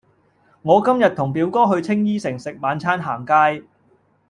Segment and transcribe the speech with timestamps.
[0.63, 3.63] 我今日同表哥去青衣城食晚餐行街